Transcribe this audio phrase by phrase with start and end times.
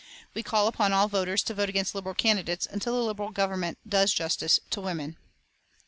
[0.33, 4.11] We call upon all voters to vote against Liberal candidates until the Liberal Government does
[4.11, 5.15] justice to women.